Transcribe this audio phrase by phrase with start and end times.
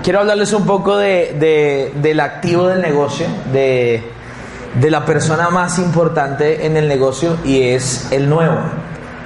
[0.02, 4.02] Quiero hablarles un poco de, de- del activo del negocio, de,
[4.90, 8.58] la persona más importante en el negocio y es el nuevo.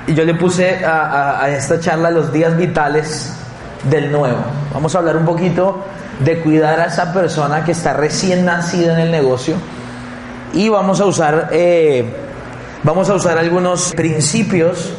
[0.07, 3.38] Y yo le puse a esta charla los días vitales
[3.85, 4.39] del nuevo.
[4.73, 5.85] Vamos a hablar un poquito
[6.21, 9.55] de cuidar a esa persona que está recién nacida en el negocio.
[10.53, 12.05] Y vamos a usar eh,
[12.83, 14.93] vamos a usar algunos principios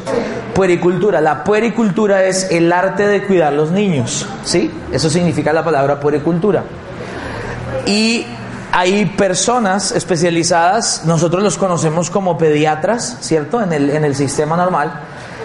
[0.54, 1.20] puericultura.
[1.20, 6.64] La puericultura es el arte de cuidar los niños sí eso significa la palabra puericultura.
[7.86, 8.26] Y
[8.72, 14.92] hay personas especializadas nosotros los conocemos como pediatras cierto en el en el sistema normal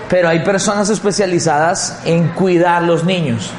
[0.10, 3.52] pero hay personas especializadas en cuidar los niños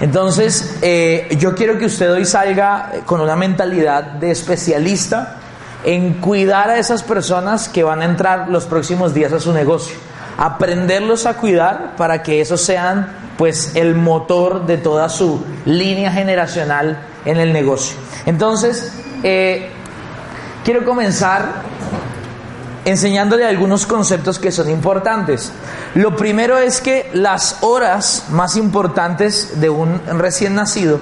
[0.00, 5.36] entonces, eh, yo quiero que usted hoy salga con una mentalidad de especialista
[5.84, 9.96] en cuidar a esas personas que van a entrar los próximos días a su negocio.
[10.36, 16.98] Aprenderlos a cuidar para que esos sean pues el motor de toda su línea generacional
[17.24, 17.96] en el negocio.
[18.26, 19.70] Entonces, eh,
[20.62, 21.62] quiero comenzar
[22.86, 25.52] enseñándole algunos conceptos que son importantes.
[25.94, 31.00] Lo primero es que las horas más importantes de un recién nacido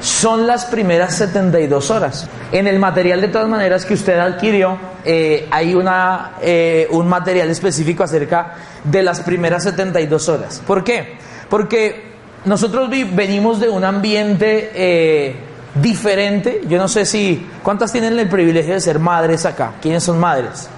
[0.00, 2.28] son las primeras 72 horas.
[2.52, 7.48] En el material de todas maneras que usted adquirió, eh, hay una, eh, un material
[7.48, 8.54] específico acerca
[8.84, 10.62] de las primeras 72 horas.
[10.66, 11.16] ¿Por qué?
[11.48, 12.12] Porque
[12.44, 15.36] nosotros venimos de un ambiente eh,
[15.74, 16.60] diferente.
[16.68, 17.48] Yo no sé si...
[17.62, 19.72] ¿Cuántas tienen el privilegio de ser madres acá?
[19.80, 20.68] ¿Quiénes son madres?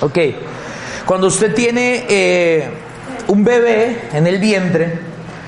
[0.00, 0.18] Ok,
[1.06, 2.68] cuando usted tiene eh,
[3.28, 4.98] un bebé en el vientre,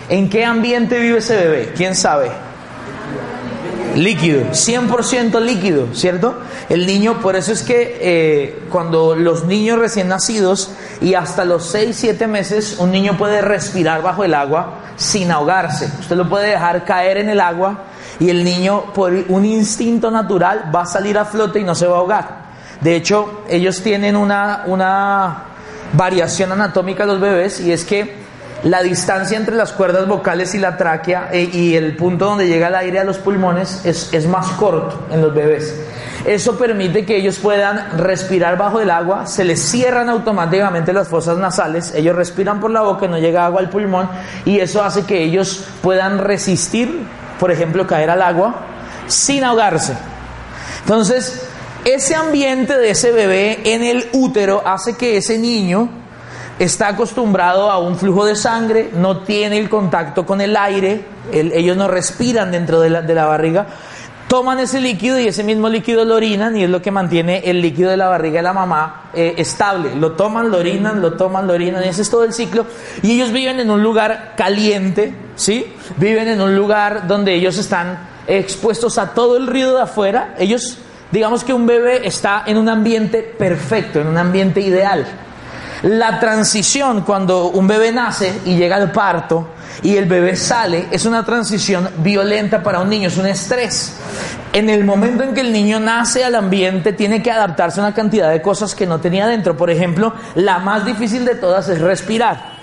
[0.09, 1.73] ¿en qué ambiente vive ese bebé?
[1.77, 2.31] ¿Quién sabe?
[3.97, 6.39] Líquido, 100% líquido, ¿cierto?
[6.69, 10.71] El niño, por eso es que eh, cuando los niños recién nacidos
[11.01, 15.91] y hasta los 6, 7 meses, un niño puede respirar bajo el agua sin ahogarse.
[15.99, 17.85] Usted lo puede dejar caer en el agua
[18.21, 21.87] y el niño, por un instinto natural, va a salir a flote y no se
[21.87, 22.46] va a ahogar.
[22.81, 25.45] De hecho, ellos tienen una, una
[25.93, 28.27] variación anatómica los bebés y es que
[28.63, 32.69] la distancia entre las cuerdas vocales y la tráquea eh, y el punto donde llega
[32.69, 35.75] el aire a los pulmones es, es más corto en los bebés.
[36.25, 41.39] Eso permite que ellos puedan respirar bajo el agua, se les cierran automáticamente las fosas
[41.39, 44.09] nasales, ellos respiran por la boca, no llega agua al pulmón
[44.45, 47.07] y eso hace que ellos puedan resistir,
[47.39, 48.57] por ejemplo, caer al agua
[49.07, 49.97] sin ahogarse.
[50.81, 51.46] Entonces,
[51.87, 55.89] ese ambiente de ese bebé en el útero hace que ese niño
[56.59, 61.53] está acostumbrado a un flujo de sangre, no tiene el contacto con el aire, el-
[61.53, 63.67] ellos no respiran dentro de la, de la barriga,
[64.27, 67.61] toman ese líquido y ese mismo líquido lo orinan y es lo que mantiene el
[67.61, 69.95] líquido de la barriga de la mamá eh, estable.
[69.95, 72.67] Lo toman, lo orinan, lo toman, lo orinan, y ese es todo el ciclo.
[73.03, 75.73] Y ellos viven en un lugar caliente, ¿sí?
[75.99, 80.35] Viven en un lugar donde ellos están expuestos a todo el ruido de afuera.
[80.39, 80.79] Ellos,
[81.11, 85.07] digamos que un bebé está en un ambiente perfecto, en un ambiente ideal.
[85.83, 89.51] La transición cuando un bebé nace y llega al parto
[89.83, 93.95] y el bebé sale es una transición violenta para un niño, es un estrés.
[94.53, 97.95] En el momento en que el niño nace al ambiente tiene que adaptarse a una
[97.95, 99.57] cantidad de cosas que no tenía dentro.
[99.57, 102.56] Por ejemplo, la más difícil de todas es respirar.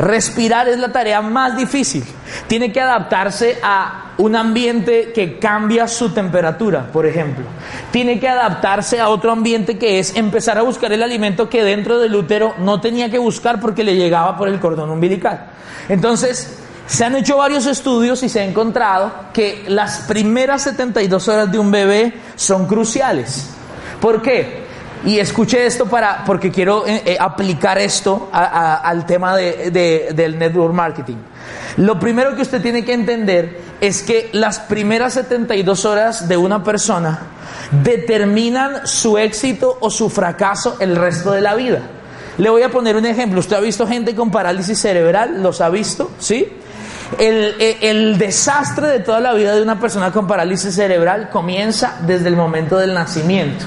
[0.00, 2.02] Respirar es la tarea más difícil.
[2.46, 7.44] Tiene que adaptarse a un ambiente que cambia su temperatura, por ejemplo.
[7.90, 11.98] Tiene que adaptarse a otro ambiente que es empezar a buscar el alimento que dentro
[11.98, 15.48] del útero no tenía que buscar porque le llegaba por el cordón umbilical.
[15.90, 21.52] Entonces, se han hecho varios estudios y se ha encontrado que las primeras 72 horas
[21.52, 23.50] de un bebé son cruciales.
[24.00, 24.69] ¿Por qué?
[25.06, 30.38] Y escuche esto para, porque quiero eh, eh, aplicar esto al tema de- de- del
[30.38, 31.16] network marketing.
[31.78, 36.62] Lo primero que usted tiene que entender es que las primeras 72 horas de una
[36.62, 37.18] persona
[37.82, 41.80] determinan su éxito o su fracaso el resto de la vida.
[42.38, 43.40] Le voy a poner un ejemplo.
[43.40, 45.42] ¿Usted ha visto gente con parálisis cerebral?
[45.42, 46.10] ¿Los ha visto?
[46.18, 46.46] ¿Sí?
[47.18, 51.98] El, el, el, desastre de toda la vida de una persona con parálisis cerebral comienza
[52.06, 53.64] desde el momento del nacimiento.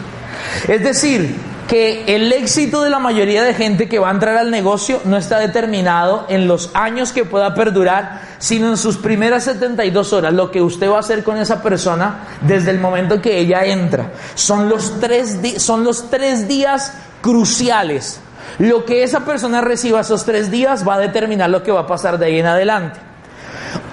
[0.68, 1.36] Es decir,
[1.68, 5.18] que el éxito de la mayoría de gente que va a entrar al negocio no
[5.18, 10.34] está determinado en los años que pueda perdurar, sino en sus primeras 72 horas.
[10.34, 14.12] Lo que usted va a hacer con esa persona desde el momento que ella entra.
[14.36, 18.20] Son los tres, son los tres días cruciales.
[18.60, 21.88] Lo que esa persona reciba esos tres días va a determinar lo que va a
[21.88, 23.13] pasar de ahí en adelante.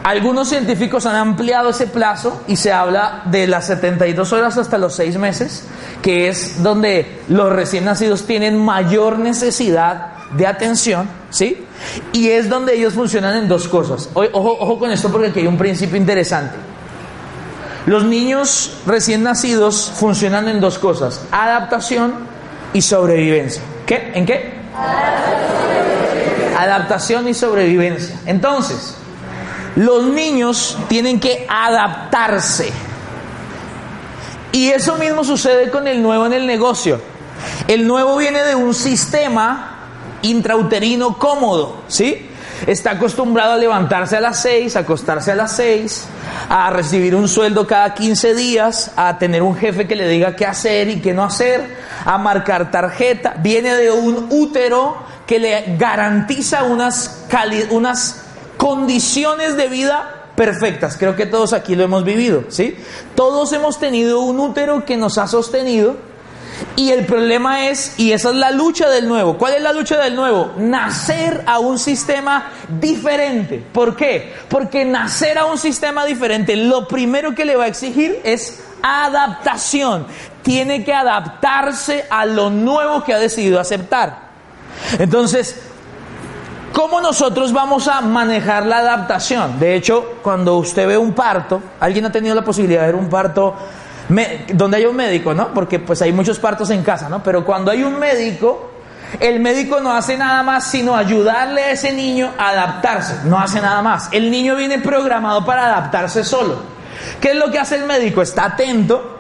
[0.03, 4.95] Algunos científicos han ampliado ese plazo y se habla de las 72 horas hasta los
[4.95, 5.65] 6 meses,
[6.03, 11.67] que es donde los recién nacidos tienen mayor necesidad de atención, ¿sí?
[12.13, 14.09] Y es donde ellos funcionan en dos cosas.
[14.15, 16.57] Ojo, ojo con esto porque aquí hay un principio interesante.
[17.87, 22.15] Los niños recién nacidos funcionan en dos cosas, adaptación
[22.73, 23.63] y sobrevivencia.
[23.87, 24.13] ¿Qué?
[24.15, 24.55] ¿En qué?
[26.59, 28.19] Adaptación y sobrevivencia.
[28.27, 28.97] Entonces,
[29.77, 32.73] los niños tienen que adaptarse.
[34.53, 37.01] Y eso mismo sucede con el nuevo en el negocio.
[37.69, 39.79] El nuevo viene de un sistema
[40.23, 42.27] intrauterino cómodo, ¿sí?
[42.67, 46.05] Está acostumbrado a levantarse a las 6, a acostarse a las 6,
[46.51, 50.45] a recibir un sueldo cada 15 días, a tener un jefe que le diga qué
[50.45, 53.35] hacer y qué no hacer, a marcar tarjeta.
[53.39, 57.25] Viene de un útero que le garantiza unas,
[57.71, 58.20] unas
[58.61, 60.99] condiciones de vida perfectas.
[60.99, 62.77] Creo que todos aquí lo hemos vivido, ¿sí?
[63.15, 65.97] Todos hemos tenido un útero que nos ha sostenido
[66.77, 69.39] y el problema es, y esa es la lucha del nuevo.
[69.39, 70.53] ¿Cuál es la lucha del nuevo?
[70.59, 73.65] Nacer a un sistema diferente.
[73.73, 74.35] ¿Por qué?
[74.51, 80.07] Porque nacer a un sistema diferente, lo primero que le va a exigir es adaptación.
[80.43, 84.29] Tiene que adaptarse a lo nuevo que ha decidido aceptar.
[84.99, 85.57] Entonces,
[86.73, 89.59] ¿Cómo nosotros vamos a manejar la adaptación?
[89.59, 93.09] De hecho, cuando usted ve un parto, alguien ha tenido la posibilidad de ver un
[93.09, 93.57] parto
[94.53, 95.53] donde hay un médico, ¿no?
[95.53, 97.23] Porque pues hay muchos partos en casa, ¿no?
[97.23, 98.71] Pero cuando hay un médico,
[99.19, 103.61] el médico no hace nada más sino ayudarle a ese niño a adaptarse, no hace
[103.61, 104.09] nada más.
[104.13, 106.59] El niño viene programado para adaptarse solo.
[107.21, 108.23] ¿Qué es lo que hace el médico?
[108.23, 109.19] Está atento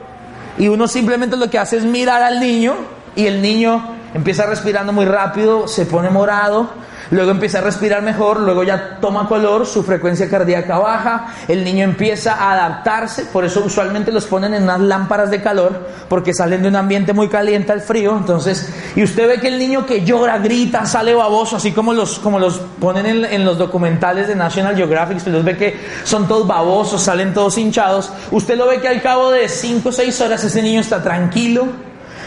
[0.56, 2.74] y uno simplemente lo que hace es mirar al niño
[3.16, 6.70] y el niño empieza respirando muy rápido, se pone morado,
[7.10, 11.84] luego empieza a respirar mejor, luego ya toma color, su frecuencia cardíaca baja, el niño
[11.84, 16.62] empieza a adaptarse, por eso usualmente los ponen en unas lámparas de calor, porque salen
[16.62, 20.04] de un ambiente muy caliente al frío, entonces, y usted ve que el niño que
[20.04, 24.76] llora, grita, sale baboso, así como los, como los ponen en, los documentales de National
[24.76, 28.88] Geographic, usted los ve que son todos babosos, salen todos hinchados, usted lo ve que
[28.88, 31.66] al cabo de 5 o 6 horas ese niño está tranquilo,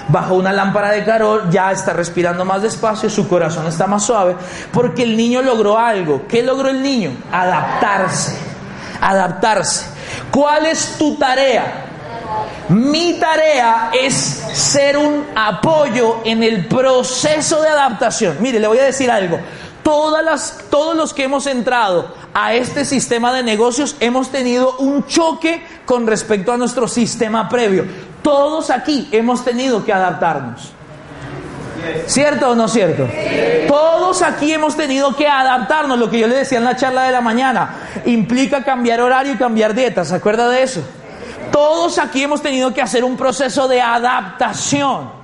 [0.07, 4.35] bajo una lámpara de calor, ya está respirando más despacio, su corazón está más suave,
[4.71, 6.27] porque el niño logró algo.
[6.27, 7.11] ¿Qué logró el niño?
[7.31, 8.38] Adaptarse,
[9.01, 9.85] adaptarse.
[10.31, 11.85] ¿Cuál es tu tarea?
[12.69, 14.15] Mi tarea es
[14.53, 18.38] ser un apoyo en el proceso de adaptación.
[18.39, 19.39] Mire, le voy a decir algo.
[19.83, 25.62] Todas todos los que hemos entrado a este sistema de negocios hemos tenido un choque
[25.85, 27.85] con respecto a nuestro sistema previo.
[28.21, 30.71] Todos aquí hemos tenido que adaptarnos.
[32.06, 33.09] ¿Cierto o no cierto?
[33.68, 36.00] Todos aquí hemos tenido que adaptarnos.
[36.00, 37.75] Lo que yo le decía en la charla de la mañana
[38.06, 40.06] implica cambiar horario y cambiar dieta.
[40.06, 40.81] ¿Se acuerda de eso?
[41.52, 45.22] Todos aquí hemos tenido que hacer un proceso de adaptación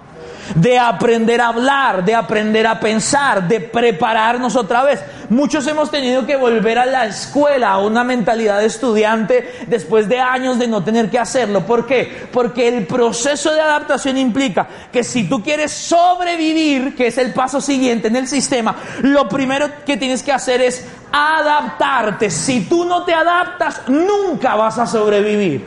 [0.55, 4.99] de aprender a hablar, de aprender a pensar, de prepararnos otra vez.
[5.29, 10.19] Muchos hemos tenido que volver a la escuela, a una mentalidad de estudiante después de
[10.19, 11.65] años de no tener que hacerlo.
[11.65, 12.27] ¿Por qué?
[12.31, 17.61] Porque el proceso de adaptación implica que si tú quieres sobrevivir, que es el paso
[17.61, 22.29] siguiente en el sistema, lo primero que tienes que hacer es adaptarte.
[22.29, 25.65] Si tú no te adaptas, nunca vas a sobrevivir.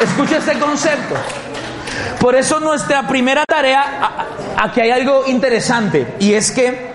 [0.00, 1.14] Escucha este concepto.
[2.18, 4.26] Por eso nuestra primera tarea,
[4.56, 6.92] aquí hay algo interesante, y es que,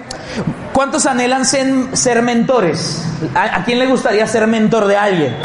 [0.73, 3.03] ¿cuántos anhelan ser, mentores?
[3.33, 5.35] ¿A, quién le gustaría ser mentor de alguien?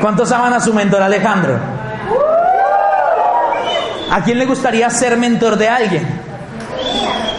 [0.00, 1.58] ¿Cuántos aman a su mentor Alejandro?
[4.10, 6.19] ¿A quién le gustaría ser mentor de alguien?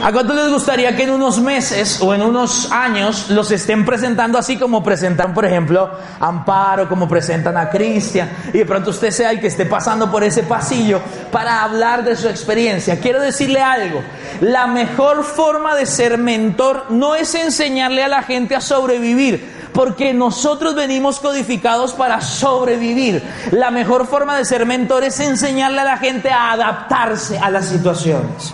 [0.03, 4.39] ¿A cuánto les gustaría que en unos meses o en unos años los estén presentando
[4.39, 9.29] así como presentan, por ejemplo, Amparo, como presentan a Cristian, y de pronto usted sea
[9.29, 10.99] el que esté pasando por ese pasillo
[11.31, 12.99] para hablar de su experiencia?
[12.99, 14.01] Quiero decirle algo,
[14.41, 20.13] la mejor forma de ser mentor no es enseñarle a la gente a sobrevivir, Porque
[20.13, 23.23] nosotros venimos codificados para sobrevivir.
[23.51, 27.67] La mejor forma de ser mentor es enseñarle a la gente a adaptarse a las
[27.67, 28.53] situaciones.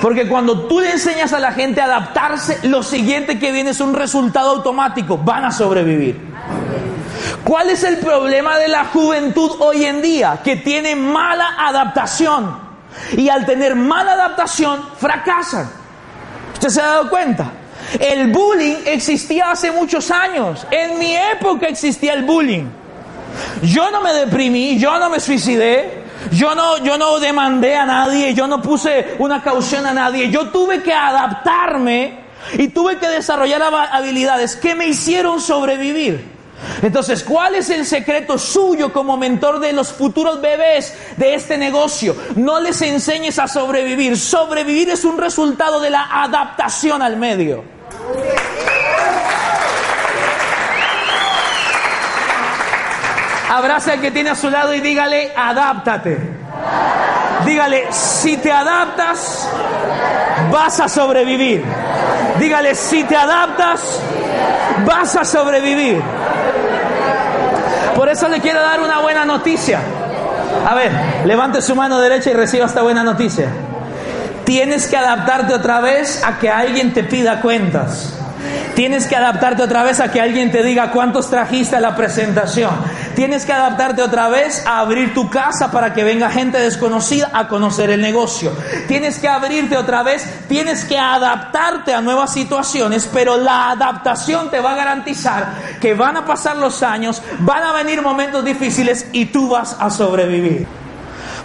[0.00, 3.80] Porque cuando tú le enseñas a la gente a adaptarse, lo siguiente que viene es
[3.80, 5.18] un resultado automático.
[5.18, 6.20] Van a sobrevivir.
[7.42, 10.40] ¿Cuál es el problema de la juventud hoy en día?
[10.42, 12.58] Que tiene mala adaptación.
[13.16, 15.68] Y al tener mala adaptación, fracasan.
[16.54, 17.50] ¿Usted se ha dado cuenta?
[17.98, 20.66] El bullying existía hace muchos años.
[20.70, 22.66] En mi época existía el bullying.
[23.62, 28.34] Yo no me deprimí, yo no me suicidé, yo no, yo no demandé a nadie,
[28.34, 30.30] yo no puse una caución a nadie.
[30.30, 32.24] Yo tuve que adaptarme
[32.58, 36.34] y tuve que desarrollar habilidades que me hicieron sobrevivir.
[36.82, 42.16] Entonces, ¿cuál es el secreto suyo como mentor de los futuros bebés de este negocio?
[42.36, 44.18] No les enseñes a sobrevivir.
[44.18, 47.64] Sobrevivir es un resultado de la adaptación al medio.
[53.54, 56.18] Abraza al que tiene a su lado y dígale, adáptate.
[57.46, 59.48] Dígale, si te adaptas,
[60.50, 61.62] vas a sobrevivir.
[62.40, 64.00] Dígale, si te adaptas,
[64.84, 66.02] vas a sobrevivir.
[67.94, 69.78] Por eso le quiero dar una buena noticia.
[70.68, 70.90] A ver,
[71.24, 73.46] levante su mano derecha y reciba esta buena noticia.
[74.42, 78.18] Tienes que adaptarte otra vez a que alguien te pida cuentas.
[78.74, 82.70] Tienes que adaptarte otra vez a que alguien te diga cuántos trajiste a la presentación.
[83.14, 87.46] Tienes que adaptarte otra vez a abrir tu casa para que venga gente desconocida a
[87.48, 88.52] conocer el negocio.
[88.88, 94.60] Tienes que abrirte otra vez, tienes que adaptarte a nuevas situaciones, pero la adaptación te
[94.60, 99.26] va a garantizar que van a pasar los años, van a venir momentos difíciles y
[99.26, 100.83] tú vas a sobrevivir.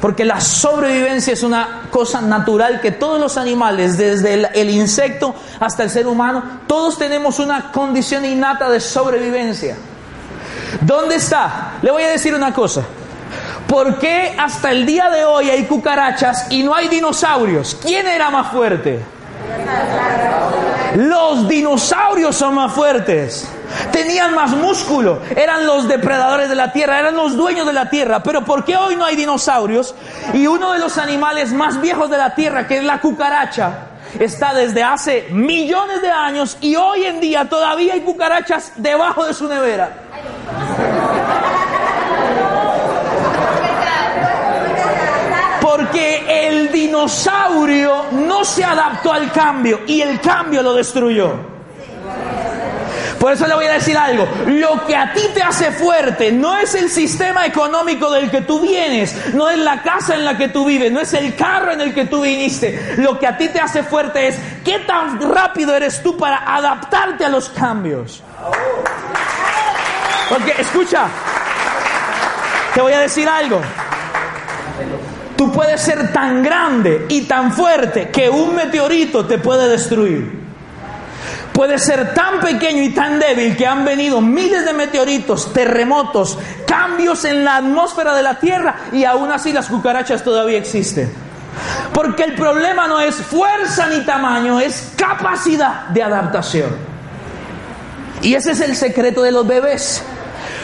[0.01, 5.83] Porque la sobrevivencia es una cosa natural que todos los animales, desde el, insecto hasta
[5.83, 9.75] el ser humano, todos tenemos una condición innata de sobrevivencia.
[10.81, 11.73] ¿Dónde está?
[11.81, 12.83] Le voy a decir una cosa.
[13.67, 17.77] ¿Por qué hasta el día de hoy hay cucarachas y no hay dinosaurios?
[17.81, 18.99] ¿Quién era más fuerte?
[20.95, 23.47] Los dinosaurios son más fuertes.
[23.91, 25.21] Tenían más músculo.
[25.35, 26.99] Eran los depredadores de la tierra.
[26.99, 28.23] Eran los dueños de la tierra.
[28.23, 29.93] Pero ¿por qué hoy no hay dinosaurios?
[30.33, 34.53] Y uno de los animales más viejos de la tierra, que es la cucaracha, está
[34.53, 39.47] desde hace millones de años y hoy en día todavía hay cucarachas debajo de su
[39.47, 39.91] nevera.
[45.91, 51.33] Porque el dinosaurio no se adaptó al cambio y el cambio lo destruyó.
[53.19, 54.27] Por eso le voy a decir algo.
[54.45, 58.59] Lo que a ti te hace fuerte no es el sistema económico del que tú
[58.59, 61.81] vienes, no es la casa en la que tú vives, no es el carro en
[61.81, 62.93] el que tú viniste.
[62.97, 67.25] Lo que a ti te hace fuerte es qué tan rápido eres tú para adaptarte
[67.25, 68.21] a los cambios.
[70.29, 71.07] Porque escucha,
[72.75, 73.59] te voy a decir algo.
[75.39, 80.37] Tú puedes ser tan grande y tan fuerte que un meteorito te puede destruir.
[81.53, 87.23] Puede ser tan pequeño y tan débil que han venido miles de meteoritos, terremotos, cambios
[87.23, 91.09] en la atmósfera de la Tierra y aún así las cucarachas todavía existen.
[91.93, 96.69] Porque el problema no es fuerza ni tamaño, es capacidad de adaptación.
[98.21, 100.03] Y ese es el secreto de los bebés.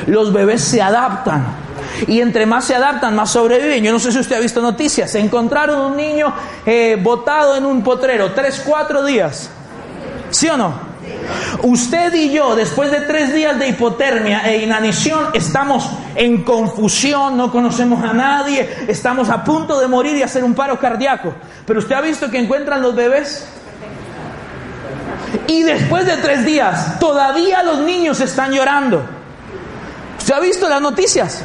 [0.06, 1.64] Los bebés se adaptan
[2.08, 3.84] y entre más se adaptan, más sobreviven.
[3.84, 5.12] Yo no sé si usted ha visto noticias.
[5.12, 6.34] Se encontraron un niño
[6.66, 9.50] eh, botado en un potrero, tres, cuatro días.
[10.30, 10.96] ¿Sí o no?
[11.64, 17.52] Usted y yo, después de tres días de hipotermia e inanición, estamos en confusión, no
[17.52, 21.34] conocemos a nadie, estamos a punto de morir y hacer un paro cardíaco.
[21.66, 23.48] Pero usted ha visto que encuentran los bebés.
[25.48, 29.04] Y después de tres días, todavía los niños están llorando.
[30.18, 31.44] ¿Usted ha visto las noticias?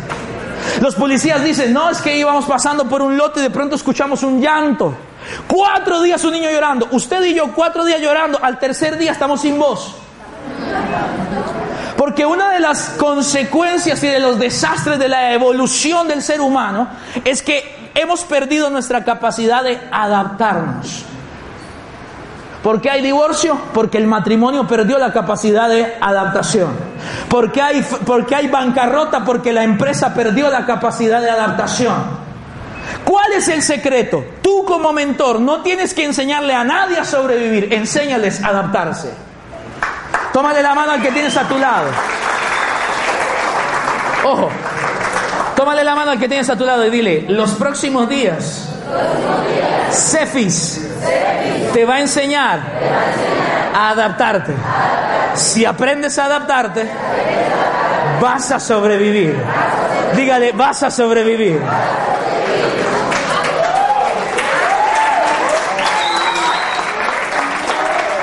[0.80, 4.22] Los policías dicen, no, es que íbamos pasando por un lote y de pronto escuchamos
[4.22, 4.94] un llanto.
[5.46, 6.88] Cuatro días un niño llorando.
[6.90, 8.38] Usted y yo cuatro días llorando.
[8.42, 9.94] Al tercer día estamos sin voz.
[11.96, 16.88] Porque una de las consecuencias y de los desastres de la evolución del ser humano
[17.24, 21.04] es que hemos perdido nuestra capacidad de adaptarnos.
[22.62, 23.58] ¿Por qué hay divorcio?
[23.72, 26.72] Porque el matrimonio perdió la capacidad de adaptación.
[27.28, 29.24] ¿Por qué hay, porque hay bancarrota?
[29.24, 31.94] Porque la empresa perdió la capacidad de adaptación.
[33.04, 34.24] ¿Cuál es el secreto?
[34.42, 39.10] Tú como mentor no tienes que enseñarle a nadie a sobrevivir, enséñales a adaptarse.
[40.32, 41.86] Tómale la mano al que tienes a tu lado.
[44.24, 44.50] Ojo,
[45.56, 48.69] tómale la mano al que tienes a tu lado y dile, los próximos días
[49.90, 50.80] Cefis
[51.72, 52.60] te va a enseñar
[53.74, 54.54] A adaptarte.
[55.34, 56.86] Si aprendes a adaptarte,
[58.20, 59.36] vas a sobrevivir.
[60.14, 61.60] Dígale, vas a sobrevivir.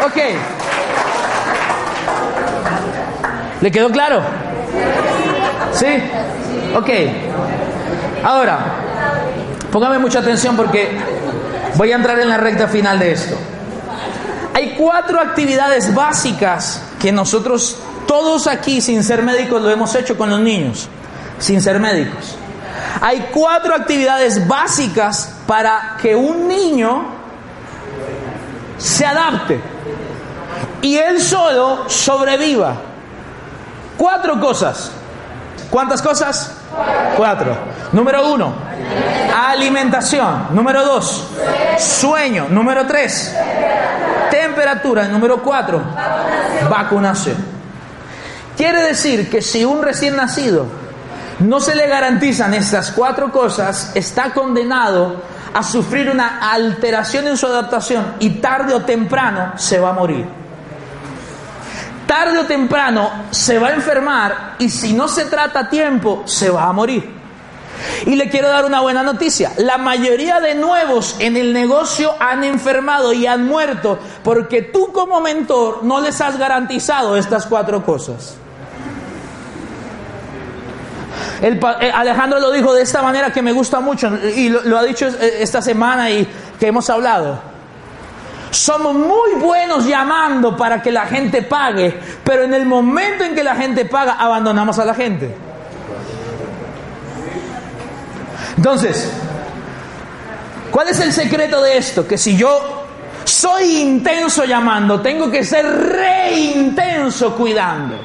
[0.06, 0.18] Ok.
[3.62, 4.22] ¿Le quedó claro?
[5.72, 6.04] ¿Sí?
[6.76, 6.90] Ok.
[8.24, 8.60] Ahora,
[9.78, 10.90] póngame mucha atención porque
[11.76, 13.36] voy a entrar en la recta final de esto.
[14.56, 20.32] Hay cuatro actividades básicas que nosotros, todos aquí, sin ser médicos, lo hemos hecho con
[20.32, 20.90] los niños,
[21.38, 22.40] sin ser médicos.
[23.02, 27.06] Hay cuatro actividades básicas para que un niño
[28.80, 29.62] se adapte
[30.82, 32.78] y él solo sobreviva.
[33.96, 34.90] Cuatro cosas.
[35.70, 36.57] ¿Cuántas cosas?
[37.18, 37.58] Cuatro.
[37.94, 38.54] Número uno,
[39.36, 40.50] alimentación.
[40.52, 41.28] Número dos,
[41.80, 42.48] sueño.
[42.50, 43.36] Número tres,
[44.30, 45.08] temperatura.
[45.08, 45.82] Número cuatro,
[46.70, 47.38] vacunación.
[48.56, 50.68] Quiere decir que si un recién nacido
[51.40, 55.22] no se le garantizan estas cuatro cosas, está condenado
[55.54, 60.37] a sufrir una alteración en su adaptación y tarde o temprano se va a morir
[62.08, 66.50] tarde o temprano se va a enfermar y si no se trata a tiempo, se
[66.50, 67.18] va a morir.
[68.06, 69.52] Y le quiero dar una buena noticia.
[69.58, 75.22] La mayoría de nuevos en el negocio han enfermado y han muerto porque tú como
[75.22, 78.36] mentor no les has garantizado estas cuatro cosas.
[81.42, 84.84] El, eh, Alejandro lo dijo de esta manera que me gusta mucho y lo, ha
[84.84, 86.28] dicho eh, esta semana y
[86.60, 87.40] que hemos hablado.
[88.50, 93.44] Somos muy buenos llamando para que la gente pague, pero en el momento en que
[93.44, 95.36] la gente paga, abandonamos a la gente.
[98.56, 99.12] Entonces,
[100.72, 102.08] ¿cuál es el secreto de esto?
[102.08, 102.86] Que si yo
[103.24, 108.00] soy intenso llamando, tengo que ser re intenso cuidando.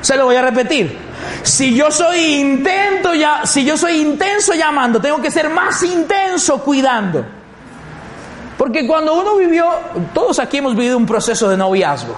[0.00, 0.98] Se lo voy a repetir.
[1.42, 6.62] Si yo soy intento ya, si yo soy intenso llamando, tengo que ser más intenso
[6.62, 7.24] cuidando.
[8.64, 9.66] Porque cuando uno vivió,
[10.14, 12.16] todos aquí hemos vivido un proceso de noviazgo.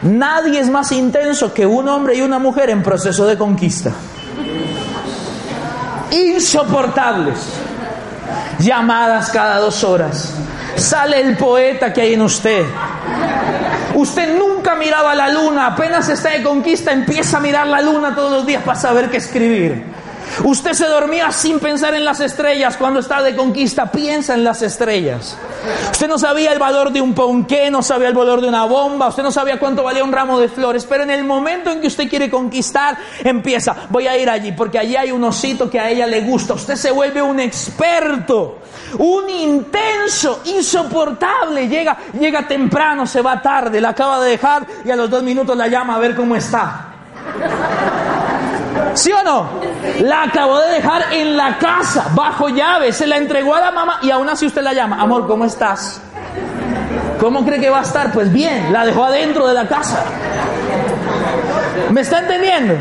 [0.00, 3.92] Nadie es más intenso que un hombre y una mujer en proceso de conquista.
[6.10, 7.40] Insoportables.
[8.58, 10.32] Llamadas cada dos horas.
[10.76, 12.64] Sale el poeta que hay en usted.
[13.96, 18.32] Usted nunca miraba la luna, apenas está de conquista, empieza a mirar la luna todos
[18.32, 19.97] los días para saber qué escribir.
[20.44, 22.76] Usted se dormía sin pensar en las estrellas.
[22.76, 25.36] Cuando está de conquista, piensa en las estrellas.
[25.90, 29.08] Usted no sabía el valor de un ponqué, no sabía el valor de una bomba,
[29.08, 31.88] usted no sabía cuánto valía un ramo de flores, pero en el momento en que
[31.88, 35.90] usted quiere conquistar, empieza, voy a ir allí, porque allí hay un osito que a
[35.90, 36.54] ella le gusta.
[36.54, 38.58] Usted se vuelve un experto,
[38.98, 41.68] un intenso, insoportable.
[41.68, 45.56] Llega, llega temprano, se va tarde, la acaba de dejar y a los dos minutos
[45.56, 46.94] la llama a ver cómo está.
[48.94, 49.48] ¿Sí o no?
[50.00, 53.98] La acabó de dejar en la casa, bajo llave, se la entregó a la mamá
[54.02, 56.00] y aún así usted la llama, amor, ¿cómo estás?
[57.20, 58.12] ¿Cómo cree que va a estar?
[58.12, 60.04] Pues bien, la dejó adentro de la casa.
[61.90, 62.74] ¿Me está entendiendo?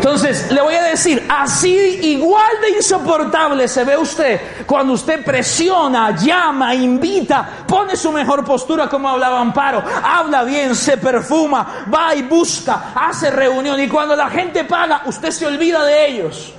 [0.00, 6.16] Entonces, le voy a decir, así igual de insoportable se ve usted cuando usted presiona,
[6.16, 12.22] llama, invita, pone su mejor postura como hablaba Amparo, habla bien, se perfuma, va y
[12.22, 16.54] busca, hace reunión y cuando la gente paga, usted se olvida de ellos.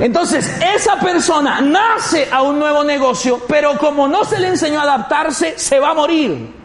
[0.00, 4.84] Entonces, esa persona nace a un nuevo negocio, pero como no se le enseñó a
[4.84, 6.57] adaptarse, se va a morir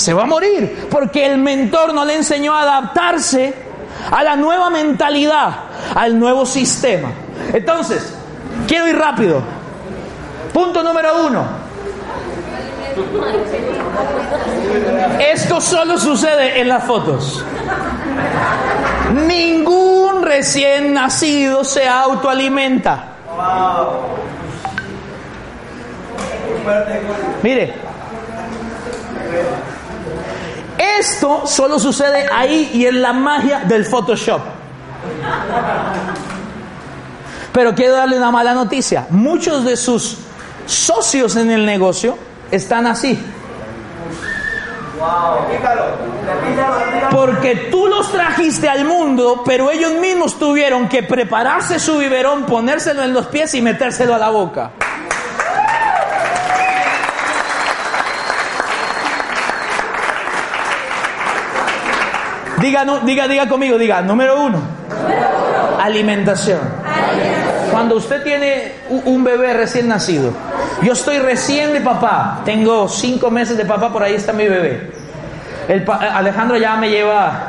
[0.00, 3.54] se va a morir, porque el mentor no le enseñó a adaptarse
[4.10, 5.50] a la nueva mentalidad,
[5.94, 7.10] al nuevo sistema.
[7.52, 8.14] Entonces,
[8.66, 9.42] quiero ir rápido.
[10.52, 11.44] Punto número uno.
[15.20, 17.44] Esto solo sucede en las fotos.
[19.26, 23.04] Ningún recién nacido se autoalimenta.
[27.42, 27.74] Mire,
[31.00, 34.40] esto solo sucede ahí y en la magia del Photoshop.
[37.52, 39.06] Pero quiero darle una mala noticia.
[39.10, 40.18] Muchos de sus
[40.66, 42.16] socios en el negocio
[42.50, 43.18] están así.
[47.10, 53.02] Porque tú los trajiste al mundo, pero ellos mismos tuvieron que prepararse su biberón, ponérselo
[53.02, 54.72] en los pies y metérselo a la boca.
[62.60, 64.60] Diga, diga, diga conmigo, diga, número uno,
[65.80, 66.60] alimentación.
[67.70, 70.32] Cuando usted tiene un bebé recién nacido,
[70.82, 74.90] yo estoy recién de papá, tengo cinco meses de papá, por ahí está mi bebé.
[75.68, 77.48] El Alejandro ya me lleva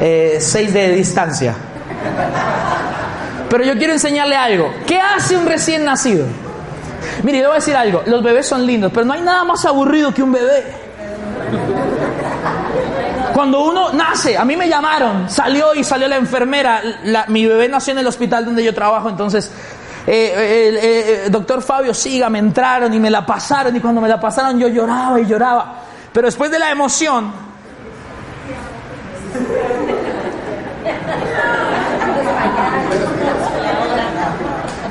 [0.00, 1.54] eh, seis de distancia.
[3.50, 4.72] Pero yo quiero enseñarle algo.
[4.86, 6.26] ¿Qué hace un recién nacido?
[7.22, 8.02] Mire, le voy a decir algo.
[8.06, 10.64] Los bebés son lindos, pero no hay nada más aburrido que un bebé.
[13.36, 16.80] Cuando uno nace, a mí me llamaron, salió y salió la enfermera.
[17.28, 19.52] Mi bebé nació en el hospital donde yo trabajo, entonces,
[20.06, 20.80] eh, el eh,
[21.26, 23.76] eh, doctor Fabio Siga, me entraron y me la pasaron.
[23.76, 25.80] Y cuando me la pasaron, yo lloraba y lloraba.
[26.14, 27.30] Pero después de la emoción,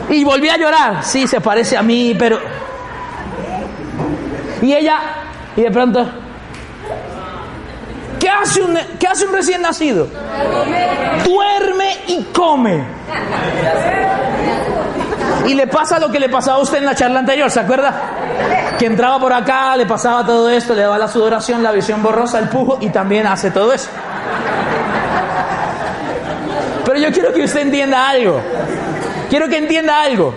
[0.08, 1.03] Y volví a llorar.
[1.03, 2.39] Sí, se parece a mí, pero.
[4.62, 4.99] Y ella,
[5.55, 6.24] y de pronto.
[8.25, 10.07] ¿Qué hace un, qué hace un recién nacido?
[11.23, 12.83] Duerme y come.
[15.45, 17.93] Y le pasa lo que le pasaba a usted en la charla anterior, ¿se acuerda?
[18.79, 22.39] Que entraba por acá, le pasaba todo esto, le daba la sudoración, la visión borrosa,
[22.39, 23.89] el pujo y también hace todo eso.
[26.83, 28.41] Pero yo quiero que usted entienda algo.
[29.29, 30.33] Quiero que entienda algo.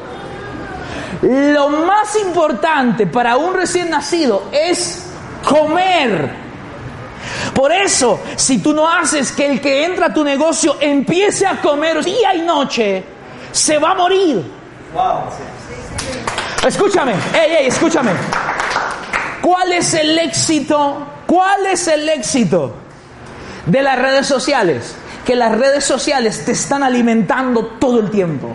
[1.23, 5.07] Lo más importante para un recién nacido es
[5.43, 6.48] comer.
[7.59, 11.61] Por eso, si tú no haces que el que entra a tu negocio empiece a
[11.61, 13.03] comer día y noche,
[13.51, 14.49] se va a morir.
[16.65, 18.13] Escúchame, ey, ey, escúchame.
[19.43, 21.05] ¿Cuál es el éxito?
[21.27, 22.75] ¿Cuál es el éxito
[23.67, 24.95] de las redes sociales?
[25.27, 28.55] Que las redes sociales te están alimentando todo el tiempo.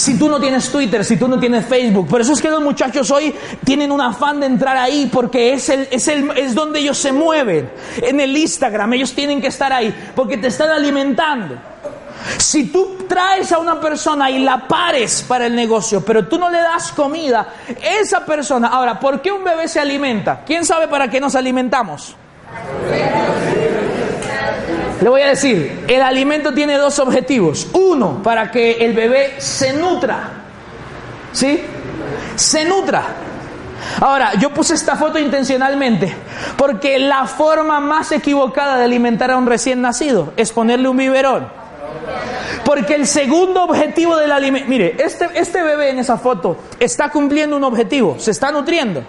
[0.00, 2.62] Si tú no tienes Twitter, si tú no tienes Facebook, por eso es que los
[2.62, 6.78] muchachos hoy tienen un afán de entrar ahí porque es, el, es, el, es donde
[6.78, 7.70] ellos se mueven.
[7.98, 11.56] En el Instagram, ellos tienen que estar ahí porque te están alimentando.
[12.38, 16.48] Si tú traes a una persona y la pares para el negocio, pero tú no
[16.48, 17.48] le das comida,
[18.00, 20.44] esa persona, ahora, ¿por qué un bebé se alimenta?
[20.46, 22.16] ¿Quién sabe para qué nos alimentamos?
[25.00, 27.68] Le voy a decir, el alimento tiene dos objetivos.
[27.72, 30.28] Uno, para que el bebé se nutra.
[31.32, 31.62] ¿Sí?
[32.36, 33.02] Se nutra.
[34.00, 36.14] Ahora, yo puse esta foto intencionalmente
[36.56, 41.48] porque la forma más equivocada de alimentar a un recién nacido es ponerle un biberón.
[42.64, 47.56] Porque el segundo objetivo del alimento, mire, este, este bebé en esa foto está cumpliendo
[47.56, 49.02] un objetivo, se está nutriendo.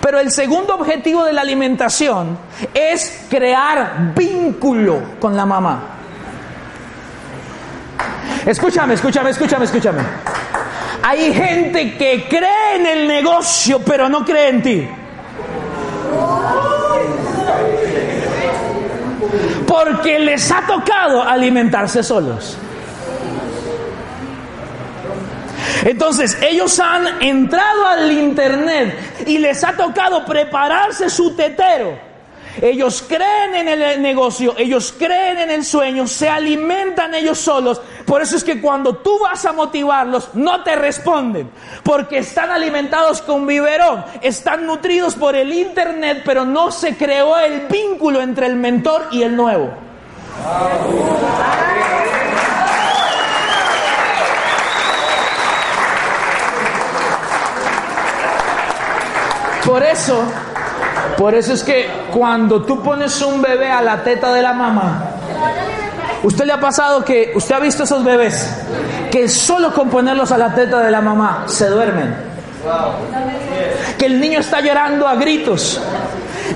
[0.00, 2.38] Pero el segundo objetivo de la alimentación
[2.74, 5.82] es crear vínculo con la mamá.
[8.44, 10.02] Escúchame, escúchame, escúchame, escúchame.
[11.02, 14.88] Hay gente que cree en el negocio, pero no cree en ti.
[19.66, 22.56] Porque les ha tocado alimentarse solos.
[25.84, 32.12] Entonces, ellos han entrado al internet y les ha tocado prepararse su tetero.
[32.60, 37.80] Ellos creen en el negocio, ellos creen en el sueño, se alimentan ellos solos.
[38.04, 41.50] Por eso es que cuando tú vas a motivarlos, no te responden.
[41.82, 47.68] Porque están alimentados con biberón, están nutridos por el internet, pero no se creó el
[47.68, 49.70] vínculo entre el mentor y el nuevo.
[59.64, 60.24] Por eso,
[61.16, 65.04] por eso es que cuando tú pones un bebé a la teta de la mamá,
[66.22, 68.50] ¿usted le ha pasado que usted ha visto esos bebés
[69.10, 72.14] que solo con ponerlos a la teta de la mamá se duermen?
[73.98, 75.80] Que el niño está llorando a gritos,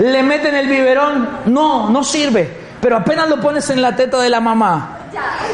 [0.01, 4.31] le meten el biberón, no, no sirve, pero apenas lo pones en la teta de
[4.31, 4.99] la mamá,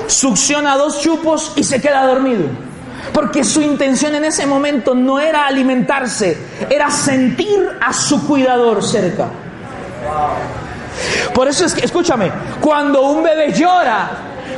[0.07, 2.72] succiona dos chupos y se queda dormido.
[3.12, 6.38] Porque su intención en ese momento no era alimentarse,
[6.71, 9.29] era sentir a su cuidador cerca.
[11.35, 14.11] Por eso es que, escúchame, cuando un bebé llora,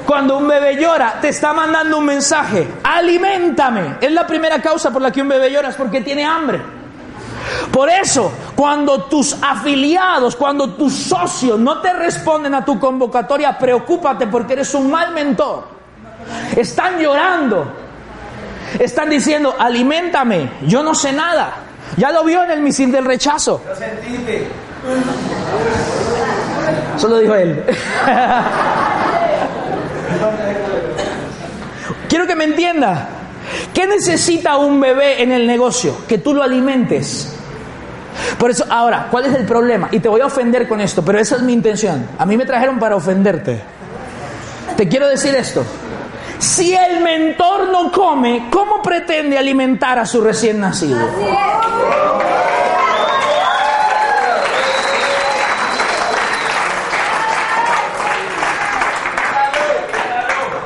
[0.06, 3.96] cuando un bebé llora, te está mandando un mensaje, aliméntame.
[4.00, 6.60] Es la primera causa por la que un bebé llora, es porque tiene hambre.
[7.72, 14.26] Por eso, cuando tus afiliados, cuando tus socios no te responden a tu convocatoria, preocúpate
[14.26, 15.68] porque eres un mal mentor.
[16.56, 17.83] Están llorando.
[18.78, 21.54] Están diciendo, aliméntame, yo no sé nada.
[21.96, 23.62] Ya lo vio en el misil del rechazo.
[26.96, 27.62] Eso lo dijo él.
[32.08, 33.08] Quiero que me entienda.
[33.72, 35.96] ¿Qué necesita un bebé en el negocio?
[36.08, 37.30] Que tú lo alimentes.
[38.38, 39.88] Por eso, ahora, ¿cuál es el problema?
[39.90, 42.06] Y te voy a ofender con esto, pero esa es mi intención.
[42.18, 43.60] A mí me trajeron para ofenderte.
[44.76, 45.64] Te quiero decir esto.
[46.38, 50.98] Si el mentor no come, ¿cómo pretende alimentar a su recién nacido?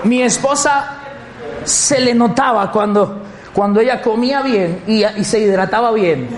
[0.04, 0.96] Mi esposa
[1.64, 6.28] se le notaba cuando, cuando ella comía bien y, y se hidrataba bien.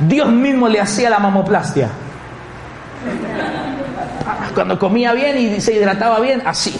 [0.00, 1.90] Dios mismo le hacía la mamoplastia.
[4.54, 6.74] Cuando comía bien y se hidrataba bien, así.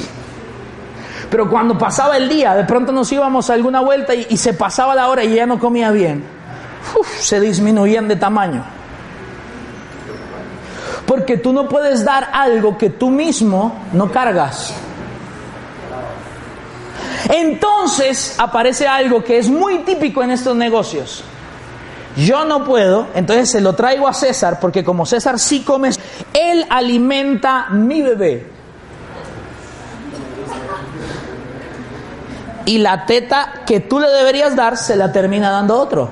[1.31, 4.95] Pero cuando pasaba el día, de pronto nos íbamos a alguna vuelta y, se pasaba
[4.95, 6.25] la hora y ella no comía bien,
[7.19, 8.65] se disminuían de tamaño.
[11.05, 14.75] Porque tú no puedes dar algo que tú mismo no cargas.
[17.29, 21.25] Entonces aparece algo que es muy típico en estos negocios.
[22.17, 25.91] Yo no puedo, entonces se lo traigo a César, porque como César sí come,
[26.33, 28.56] él alimenta mi bebé.
[32.67, 36.11] Y la teta que tú le deberías dar se la termina dando otro.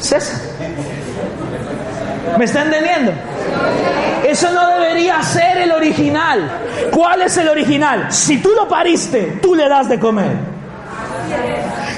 [0.00, 0.40] César.
[2.38, 3.12] ¿Me está entendiendo?
[4.26, 6.50] Eso no debería ser el original.
[6.92, 8.10] ¿Cuál es el original?
[8.10, 10.36] Si tú lo pariste, tú le das de comer.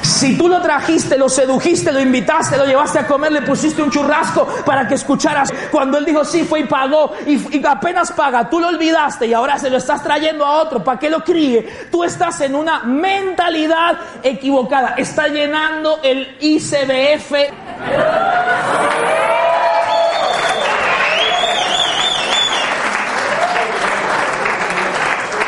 [0.09, 3.91] Si tú lo trajiste, lo sedujiste, lo invitaste, lo llevaste a comer, le pusiste un
[3.91, 5.53] churrasco para que escucharas.
[5.71, 9.35] Cuando él dijo sí, fue y pagó, y, y apenas paga, tú lo olvidaste y
[9.35, 11.69] ahora se lo estás trayendo a otro para que lo críe.
[11.91, 14.95] Tú estás en una mentalidad equivocada.
[14.97, 17.33] Está llenando el ICBF.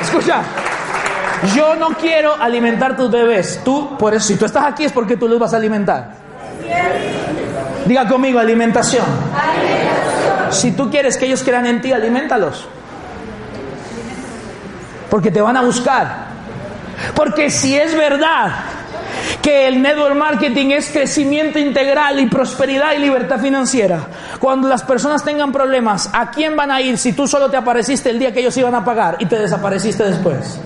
[0.02, 0.42] Escucha,
[1.54, 3.60] yo no quiero alimentar tus bebés.
[3.64, 6.14] Tú, por eso, si tú estás aquí es porque tú los vas a alimentar.
[7.86, 9.06] Diga conmigo, alimentación.
[10.50, 12.68] Si tú quieres que ellos crean en ti, alimentalos.
[15.08, 16.30] Porque te van a buscar.
[17.14, 18.52] Porque si es verdad
[19.42, 24.00] que el network marketing es crecimiento integral y prosperidad y libertad financiera,
[24.38, 28.10] cuando las personas tengan problemas, ¿a quién van a ir si tú solo te apareciste
[28.10, 30.60] el día que ellos iban a pagar y te desapareciste después?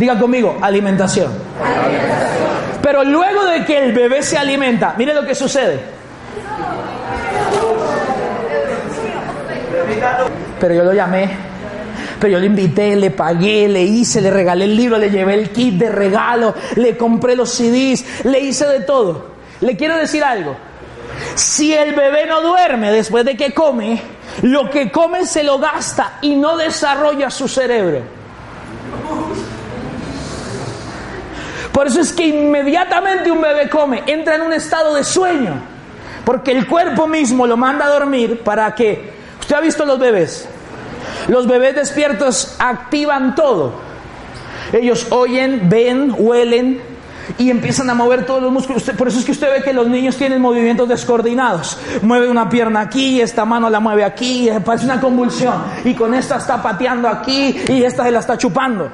[0.00, 1.30] Diga conmigo, alimentación.
[2.80, 5.78] Pero luego de que el bebé se alimenta, mire lo que sucede.
[10.58, 11.28] Pero yo lo llamé,
[12.18, 15.50] pero yo le invité, le pagué, le hice, le regalé el libro, le llevé el
[15.50, 19.32] kit de regalo, le compré los CDs, le hice de todo.
[19.60, 20.56] Le quiero decir algo.
[21.34, 24.00] Si el bebé no duerme después de que come,
[24.40, 28.19] lo que come se lo gasta y no desarrolla su cerebro.
[31.80, 35.54] Por eso es que inmediatamente un bebé come, entra en un estado de sueño,
[36.26, 39.14] porque el cuerpo mismo lo manda a dormir para que...
[39.40, 40.46] ¿Usted ha visto los bebés?
[41.28, 43.72] Los bebés despiertos activan todo.
[44.74, 46.82] Ellos oyen, ven, huelen
[47.38, 48.82] y empiezan a mover todos los músculos.
[48.98, 51.78] Por eso es que usted ve que los niños tienen movimientos descoordinados.
[52.02, 55.54] Mueve una pierna aquí, esta mano la mueve aquí, parece una convulsión.
[55.82, 58.90] Y con esta está pateando aquí y esta se la está chupando.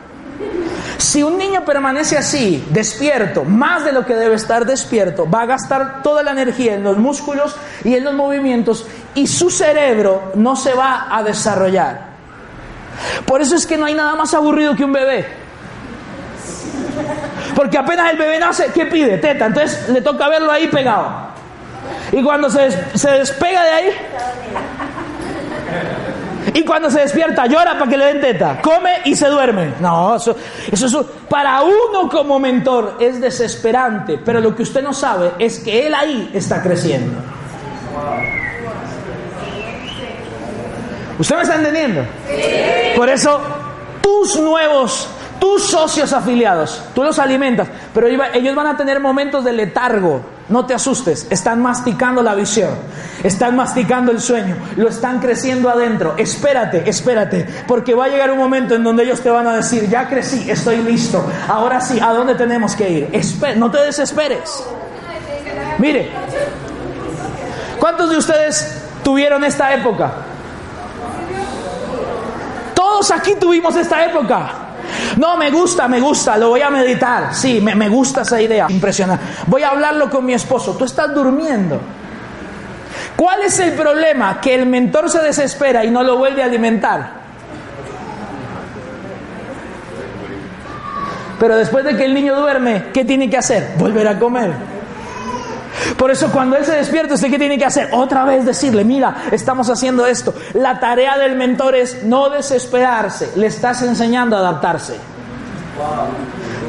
[0.99, 5.47] Si un niño permanece así, despierto, más de lo que debe estar despierto, va a
[5.47, 7.55] gastar toda la energía en los músculos
[7.85, 12.17] y en los movimientos y su cerebro no se va a desarrollar.
[13.27, 15.27] Por eso es que no hay nada más aburrido que un bebé.
[17.55, 19.19] Porque apenas el bebé nace, ¿qué pide?
[19.19, 19.47] Teta.
[19.47, 21.27] Entonces le toca verlo ahí pegado.
[22.13, 22.69] Y cuando se,
[23.11, 23.91] despega de ahí,
[26.57, 29.75] y cuando se despierta llora para que le den teta, come y se duerme.
[29.79, 30.35] No, eso,
[30.73, 35.87] eso, para uno como mentor es desesperante, pero lo que usted no sabe es que
[35.87, 37.21] él ahí está creciendo.
[41.19, 42.07] ¿Usted me está entendiendo?
[42.97, 43.39] Por eso
[44.01, 49.53] tus nuevos tus socios afiliados, tú los alimentas, pero ellos van a tener momentos de
[49.53, 50.21] letargo.
[50.49, 52.71] No te asustes, están masticando la visión,
[53.25, 56.15] están masticando el sueño, lo están creciendo adentro.
[56.17, 59.89] Espérate, espérate, porque va a llegar un momento en donde ellos te van a decir,
[59.89, 63.57] ya crecí, estoy listo, ahora sí, ¿a dónde tenemos que ir?
[63.57, 64.65] no te desesperes.
[65.79, 66.11] Mire,
[67.81, 70.13] ¿cuántos de ustedes tuvieron esta época?
[72.73, 74.66] Todos aquí tuvimos esta época.
[75.17, 77.35] No, me gusta, me gusta, lo voy a meditar.
[77.35, 78.67] Sí, me, gusta esa idea.
[78.69, 79.25] Impresionante.
[79.47, 80.77] Voy a hablarlo con mi esposo.
[80.77, 81.81] Tú estás durmiendo.
[83.17, 84.41] ¿Cuál es el problema?
[84.41, 87.27] Que el mentor se desespera y no lo vuelve a alimentar.
[91.39, 93.75] Pero después de que el niño duerme, ¿qué tiene que hacer?
[93.79, 94.76] Volver a comer.
[95.97, 97.91] Por eso cuando él se despierta, ¿usted qué tiene que hacer?
[97.93, 100.35] Otra vez decirle, mira, estamos haciendo esto.
[100.55, 104.97] La tarea del mentor es no desesperarse, le estás enseñando a adaptarse.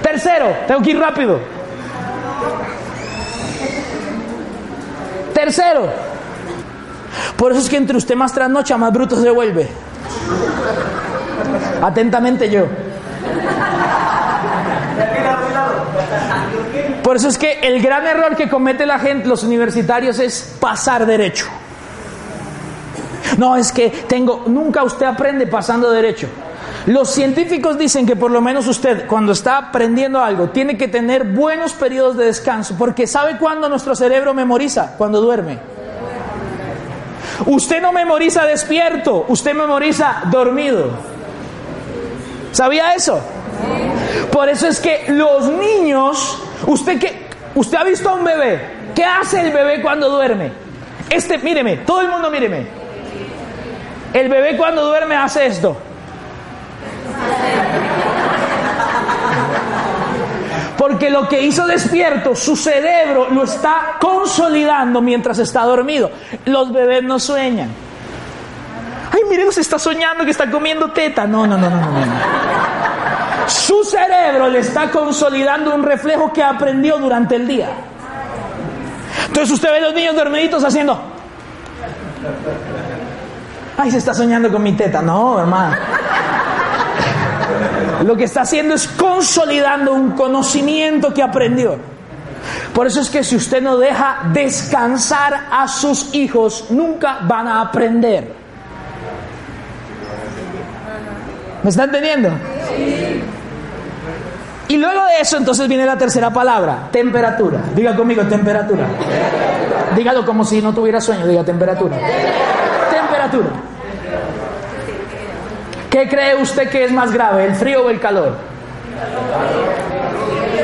[0.01, 1.39] Tercero, tengo que ir rápido.
[5.33, 5.87] Tercero,
[7.37, 9.69] por eso es que entre usted más trasnocha, más bruto se vuelve.
[11.81, 12.65] Atentamente yo.
[17.07, 21.05] Por eso es que el gran error que comete la gente, los universitarios, es pasar
[21.05, 21.45] derecho.
[23.37, 26.27] No, es que tengo, nunca usted aprende pasando derecho.
[26.85, 31.23] Los científicos dicen que por lo menos usted, cuando está aprendiendo algo, tiene que tener
[31.23, 34.95] buenos periodos de descanso, porque ¿sabe cuándo nuestro cerebro memoriza?
[34.97, 35.59] Cuando duerme.
[37.45, 40.89] Usted no memoriza despierto, usted memoriza dormido.
[42.51, 43.21] ¿Sabía eso?
[44.31, 46.26] Por eso es que los niños,
[46.67, 48.61] usted que usted ha visto a un bebé,
[48.93, 50.51] ¿qué hace el bebé cuando duerme?
[51.09, 52.67] Este, míreme, todo el mundo míreme.
[54.13, 55.77] El bebé cuando duerme hace esto.
[60.77, 66.11] Porque lo que hizo despierto, su cerebro lo está consolidando mientras está dormido.
[66.45, 67.69] Los bebés no sueñan.
[69.11, 71.25] Ay, miren, se está soñando que está comiendo teta.
[71.25, 71.79] No, no, no, no.
[71.79, 72.76] no.
[73.47, 77.69] Su cerebro le está consolidando un reflejo que aprendió durante el día.
[79.27, 80.99] Entonces usted ve a los niños dormiditos haciendo.
[83.77, 85.01] Ay, se está soñando con mi teta.
[85.01, 85.75] No, hermano.
[88.03, 91.77] Lo que está haciendo es consolidando un conocimiento que aprendió.
[92.73, 97.61] Por eso es que si usted no deja descansar a sus hijos, nunca van a
[97.61, 98.31] aprender.
[101.63, 102.29] ¿Me está entendiendo?
[104.69, 107.59] Y luego de eso entonces viene la tercera palabra, temperatura.
[107.73, 108.85] Diga conmigo, temperatura.
[109.95, 111.95] Dígalo como si no tuviera sueño, diga temperatura.
[112.91, 113.47] Temperatura.
[115.89, 118.35] ¿Qué cree usted que es más grave, el frío o el calor?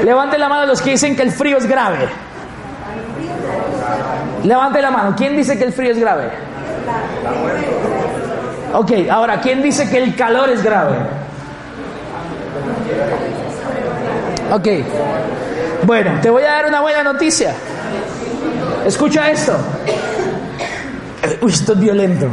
[0.04, 2.10] Levante la mano los que dicen que el frío es grave.
[4.44, 5.16] Levante la mano.
[5.16, 6.30] ¿Quién dice que el frío es grave?
[8.74, 10.98] Ok, ahora, ¿quién dice que el calor es grave?
[14.54, 14.68] Ok.
[15.84, 17.56] Bueno, te voy a dar una buena noticia.
[18.86, 19.58] Escucha esto.
[21.42, 22.28] Uy, esto es violento.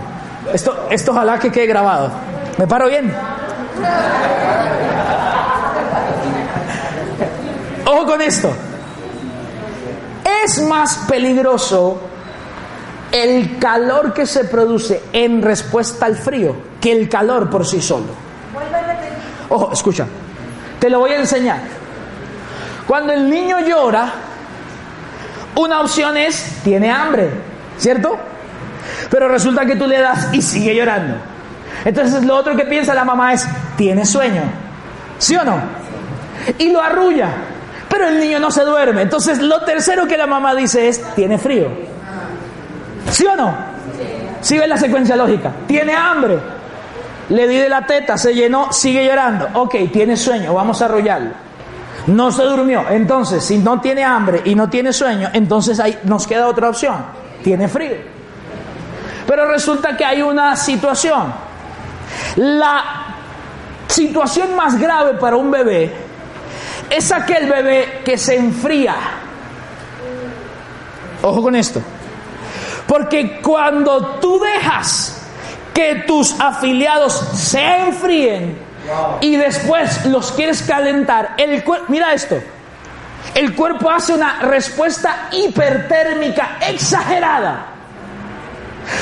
[0.52, 2.10] Esto, esto ojalá que quede grabado.
[2.58, 3.10] ¿Me paro bien?
[7.86, 8.52] Ojo con esto.
[10.44, 12.02] Es más peligroso
[13.10, 18.08] el calor que se produce en respuesta al frío que el calor por sí solo.
[19.48, 20.06] Ojo, escucha.
[20.78, 21.79] Te lo voy a enseñar.
[22.90, 24.10] Cuando el niño llora,
[25.54, 27.30] una opción es, tiene hambre,
[27.78, 28.18] ¿cierto?
[29.08, 31.14] Pero resulta que tú le das y sigue llorando.
[31.84, 34.42] Entonces lo otro que piensa la mamá es, tiene sueño,
[35.18, 35.60] ¿sí o no?
[36.58, 37.28] Y lo arrulla,
[37.88, 39.02] pero el niño no se duerme.
[39.02, 41.68] Entonces lo tercero que la mamá dice es, tiene frío,
[43.12, 43.54] ¿sí o no?
[44.40, 45.52] ¿Sí la secuencia lógica?
[45.68, 46.40] Tiene hambre,
[47.28, 49.48] le di de la teta, se llenó, sigue llorando.
[49.54, 51.49] Ok, tiene sueño, vamos a arrollarlo.
[52.10, 52.84] No se durmió.
[52.90, 56.96] Entonces, si no tiene hambre y no tiene sueño, entonces ahí nos queda otra opción.
[57.42, 57.96] Tiene frío.
[59.26, 61.32] Pero resulta que hay una situación.
[62.36, 63.14] La
[63.86, 65.92] situación más grave para un bebé
[66.90, 68.96] es aquel bebé que se enfría.
[71.22, 71.80] Ojo con esto.
[72.88, 75.22] Porque cuando tú dejas
[75.72, 78.69] que tus afiliados se enfríen,
[79.20, 82.40] y después los quieres calentar, el mira esto,
[83.34, 87.66] el cuerpo hace una respuesta hipertérmica exagerada.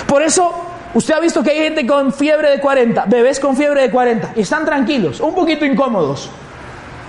[0.06, 0.52] Por eso,
[0.94, 4.32] usted ha visto que hay gente con fiebre de 40, bebés con fiebre de 40,
[4.36, 6.30] y están tranquilos, un poquito incómodos.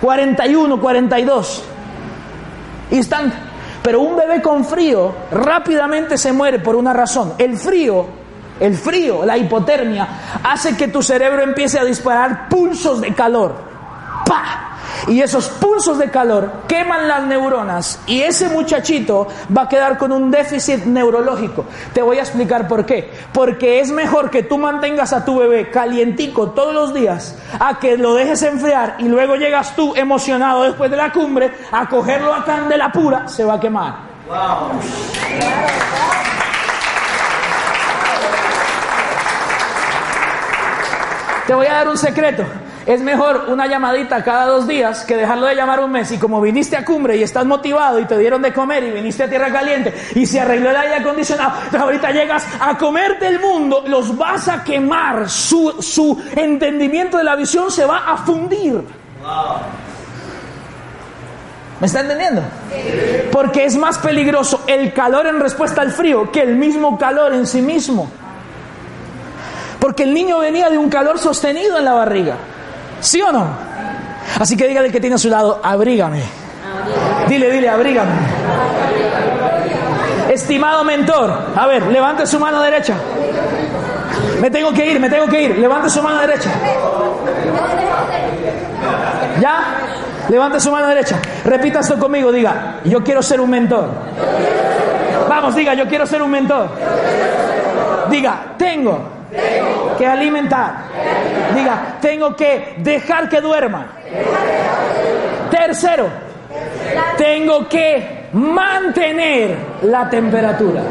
[0.02, 1.64] 41, 42.
[2.92, 3.34] Y están,
[3.84, 7.34] pero un bebé con frío rápidamente se muere por una razón.
[7.38, 8.19] El frío
[8.60, 10.08] el frío, la hipotermia,
[10.44, 13.56] hace que tu cerebro empiece a disparar pulsos de calor.
[14.26, 14.70] ¡Pah!
[15.08, 20.12] Y esos pulsos de calor queman las neuronas y ese muchachito va a quedar con
[20.12, 21.66] un déficit neurológico.
[21.94, 23.12] Te voy a explicar por qué.
[23.34, 27.98] Porque es mejor que tú mantengas a tu bebé calientico todos los días a que
[27.98, 32.44] lo dejes enfriar y luego llegas tú emocionado después de la cumbre a cogerlo a
[32.44, 34.10] candela pura, se va a quemar.
[34.28, 34.80] Wow.
[41.50, 42.46] Te voy a dar un secreto.
[42.86, 46.12] Es mejor una llamadita cada dos días que dejarlo de llamar un mes.
[46.12, 49.24] Y como viniste a cumbre y estás motivado y te dieron de comer y viniste
[49.24, 53.40] a tierra caliente y se arregló el aire acondicionado, entonces ahorita llegas a comerte el
[53.40, 55.28] mundo, los vas a quemar.
[55.28, 58.84] Su, su entendimiento de la visión se va a fundir.
[61.80, 62.44] ¿Me está entendiendo?
[63.32, 67.48] Porque es más peligroso el calor en respuesta al frío que el mismo calor en
[67.48, 68.08] sí mismo.
[69.80, 72.36] Porque el niño venía de un calor sostenido en la barriga.
[73.00, 73.48] ¿Sí o no?
[74.40, 76.22] Así que dígale que tiene a su lado, abrígame.
[77.28, 78.12] Dile, dile, abrígame.
[80.30, 82.96] Estimado mentor, a ver, levante su mano derecha.
[84.42, 85.58] Me tengo que ir, me tengo que ir.
[85.58, 86.50] Levante su mano derecha.
[89.42, 89.78] ¿Ya?
[90.30, 91.20] Levante su mano derecha.
[91.44, 93.90] Repita esto conmigo, diga, yo quiero ser un mentor.
[95.28, 96.70] Vamos, diga, yo quiero ser un mentor.
[98.10, 99.19] Diga, tengo
[99.98, 100.86] que alimentar.
[101.54, 103.88] Diga, tengo que dejar que duerma.
[105.50, 106.08] Tercero,
[107.18, 110.82] tengo que mantener la temperatura.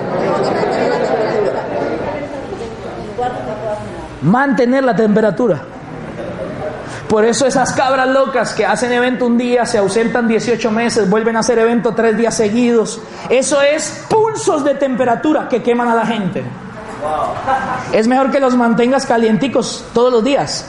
[4.23, 5.61] Mantener la temperatura.
[7.09, 11.37] Por eso esas cabras locas que hacen evento un día, se ausentan 18 meses, vuelven
[11.37, 13.01] a hacer evento tres días seguidos.
[13.31, 16.45] Eso es pulsos de temperatura que queman a la gente.
[17.93, 20.67] Es mejor que los mantengas calienticos todos los días.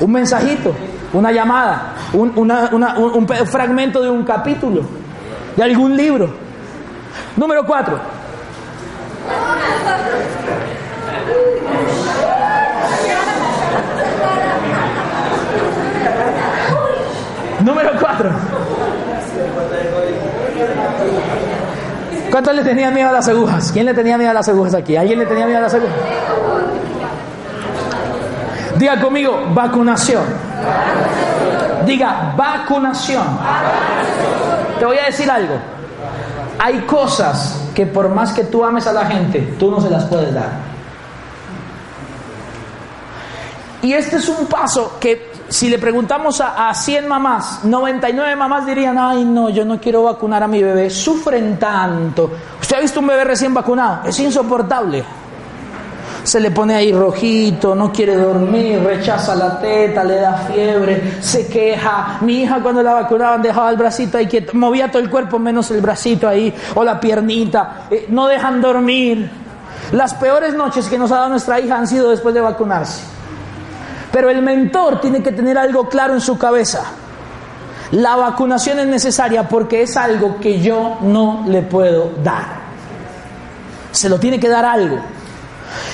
[0.00, 0.74] Un mensajito,
[1.12, 4.82] una llamada, un, un- fragmento de un capítulo,
[5.56, 6.30] de algún libro.
[7.36, 7.98] Número cuatro.
[17.64, 18.30] Número cuatro.
[22.30, 23.72] ¿Cuántos le tenían miedo a las agujas?
[23.72, 24.96] ¿Quién le tenía miedo a las agujas aquí?
[24.96, 25.94] ¿Alguien le tenía miedo a las agujas?
[28.76, 30.22] Diga conmigo, vacunación.
[31.84, 33.24] Diga, vacunación.
[34.78, 35.56] Te voy a decir algo.
[36.58, 40.04] Hay cosas que por más que tú ames a la gente, tú no se las
[40.04, 40.50] puedes dar.
[43.82, 48.66] Y este es un paso que si le preguntamos a, a 100 mamás, 99 mamás
[48.66, 52.30] dirían, ay no, yo no quiero vacunar a mi bebé, sufren tanto.
[52.60, 54.06] ¿Usted ha visto un bebé recién vacunado?
[54.06, 55.02] Es insoportable.
[56.22, 61.48] Se le pone ahí rojito, no quiere dormir, rechaza la teta, le da fiebre, se
[61.48, 62.18] queja.
[62.20, 65.68] Mi hija cuando la vacunaban dejaba el bracito ahí quieto, movía todo el cuerpo menos
[65.72, 67.86] el bracito ahí o la piernita.
[67.90, 69.28] Eh, no dejan dormir.
[69.90, 73.19] Las peores noches que nos ha dado nuestra hija han sido después de vacunarse.
[74.12, 76.84] Pero el mentor tiene que tener algo claro en su cabeza.
[77.92, 82.60] La vacunación es necesaria porque es algo que yo no le puedo dar.
[83.90, 84.98] Se lo tiene que dar algo.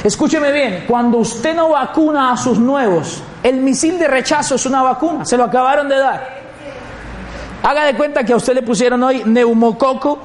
[0.04, 4.82] Escúcheme bien, cuando usted no vacuna a sus nuevos, el misil de rechazo es una
[4.82, 6.36] vacuna, se lo acabaron de dar.
[7.62, 10.18] Haga de cuenta que a usted le pusieron hoy neumococo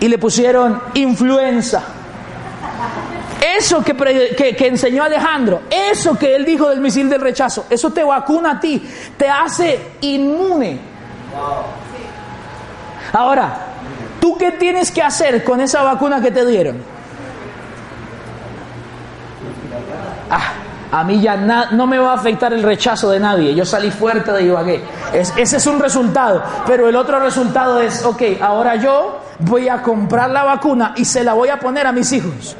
[0.00, 1.82] y le pusieron influenza.
[3.58, 3.94] Eso que,
[4.56, 8.60] que- enseñó Alejandro, eso que él dijo del misil del rechazo, eso te vacuna a
[8.60, 8.80] ti,
[9.16, 10.78] te hace inmune.
[13.12, 13.52] Ahora,
[14.20, 16.76] ¿tú qué tienes que hacer con esa vacuna que te dieron?
[20.30, 20.52] Ah,
[21.00, 24.30] a mí ya no me va a afectar el rechazo de nadie, yo salí fuerte
[24.32, 24.82] de Ibagué.
[25.12, 29.82] Es- ese es un resultado, pero el otro resultado es, ok, ahora yo voy a
[29.82, 32.56] comprar la vacuna y se la voy a poner a mis hijos.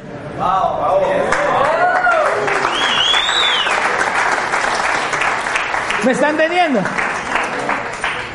[6.04, 6.80] ¿Me está entendiendo?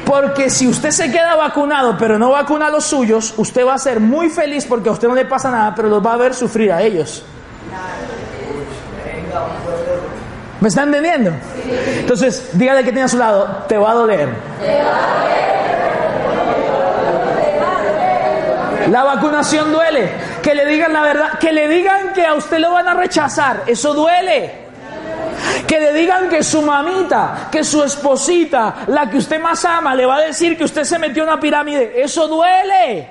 [0.05, 3.77] Porque si usted se queda vacunado pero no vacuna a los suyos, usted va a
[3.77, 6.33] ser muy feliz porque a usted no le pasa nada, pero los va a ver
[6.33, 7.23] sufrir a ellos.
[10.61, 11.31] ¿Me está entendiendo?
[11.99, 14.29] Entonces, dígale que tiene a su lado, te va a doler.
[18.89, 20.09] La vacunación duele.
[20.41, 23.63] Que le digan la verdad, que le digan que a usted lo van a rechazar,
[23.67, 24.67] eso duele.
[25.67, 30.05] Que le digan que su mamita, que su esposita, la que usted más ama, le
[30.05, 33.09] va a decir que usted se metió en una pirámide, eso duele.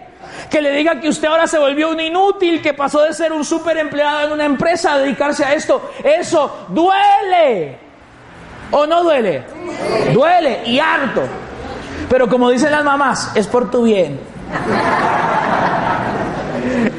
[0.50, 3.44] Que le diga que usted ahora se volvió un inútil, que pasó de ser un
[3.44, 7.78] super empleado en una empresa a dedicarse a esto, eso duele.
[8.70, 9.44] ¿O no duele?
[10.12, 11.22] Duele y harto.
[12.08, 14.18] Pero como dicen las mamás, es por tu bien.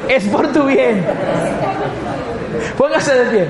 [0.08, 1.04] Es por tu bien.
[2.76, 3.48] Póngase de pie.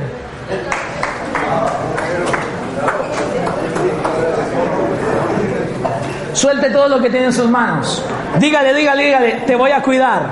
[6.32, 8.04] Suelte todo lo que tiene en sus manos.
[8.38, 10.22] Dígale, dígale, dígale, te voy a cuidar.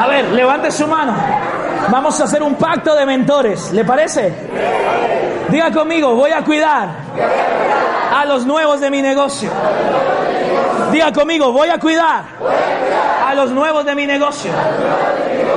[0.00, 1.16] A ver, levante su mano.
[1.88, 3.72] Vamos a hacer un pacto de mentores.
[3.72, 4.32] ¿Le parece?
[5.48, 6.88] Diga conmigo, voy a cuidar
[8.16, 9.50] a los nuevos de mi negocio.
[10.90, 12.24] Diga conmigo, voy a cuidar
[13.26, 14.52] a los nuevos de mi negocio.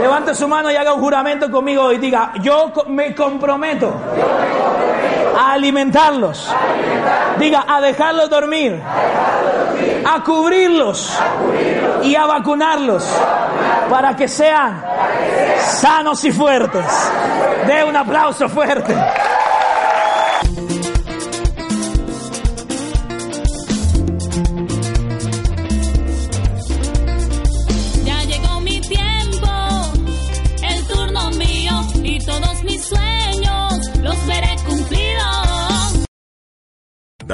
[0.01, 3.93] Levante su mano y haga un juramento conmigo y diga, yo me comprometo
[5.37, 6.53] a alimentarlos.
[7.37, 8.81] Diga, a dejarlos dormir.
[10.05, 11.17] A cubrirlos
[12.03, 13.09] y a vacunarlos
[13.89, 14.83] para que sean
[15.59, 16.85] sanos y fuertes.
[17.65, 18.95] De un aplauso fuerte.